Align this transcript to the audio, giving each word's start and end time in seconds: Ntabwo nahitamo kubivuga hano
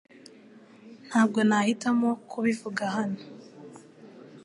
Ntabwo 1.07 1.39
nahitamo 1.49 2.09
kubivuga 2.29 2.83
hano 2.95 3.21